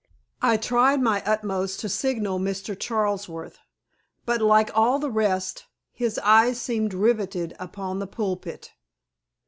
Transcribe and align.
I 0.41 0.57
tried 0.57 0.99
my 0.99 1.21
utmost 1.27 1.79
to 1.81 1.87
signal 1.87 2.39
to 2.39 2.43
Mr. 2.43 2.75
Charlsworth, 2.75 3.59
but, 4.25 4.41
like 4.41 4.75
all 4.75 4.97
the 4.97 5.11
rest, 5.11 5.67
his 5.91 6.17
eyes 6.23 6.59
seemed 6.59 6.95
riveted 6.95 7.55
upon 7.59 7.99
the 7.99 8.07
pulpit. 8.07 8.71